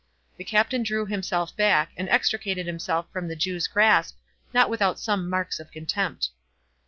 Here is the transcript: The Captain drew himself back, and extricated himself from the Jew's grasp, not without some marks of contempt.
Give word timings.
The 0.37 0.43
Captain 0.43 0.81
drew 0.81 1.05
himself 1.05 1.55
back, 1.55 1.91
and 1.95 2.09
extricated 2.09 2.65
himself 2.65 3.05
from 3.13 3.27
the 3.27 3.35
Jew's 3.35 3.67
grasp, 3.67 4.17
not 4.51 4.67
without 4.67 4.99
some 4.99 5.29
marks 5.29 5.59
of 5.59 5.69
contempt. 5.69 6.29